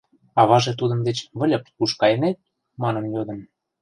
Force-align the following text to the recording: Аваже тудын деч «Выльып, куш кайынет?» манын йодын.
Аваже 0.41 0.73
тудын 0.79 0.99
деч 1.07 1.17
«Выльып, 1.37 1.63
куш 1.77 1.91
кайынет?» 2.01 2.37
манын 2.81 3.05
йодын. 3.15 3.39